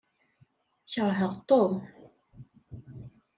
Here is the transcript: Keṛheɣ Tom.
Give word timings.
Keṛheɣ 0.91 1.33
Tom. 1.49 1.73